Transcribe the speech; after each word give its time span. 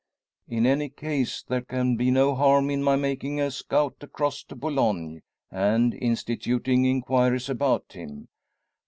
"In 0.47 0.65
any 0.65 0.89
case 0.89 1.43
there 1.47 1.61
can 1.61 1.95
be 1.95 2.09
no 2.09 2.33
harm 2.33 2.71
in 2.71 2.81
my 2.81 2.95
making 2.95 3.39
a 3.39 3.51
scout 3.51 3.97
across 4.01 4.43
to 4.45 4.55
Boulogne, 4.55 5.21
and 5.51 5.93
instituting 5.93 6.85
inquiries 6.85 7.49
about 7.49 7.93
him. 7.93 8.27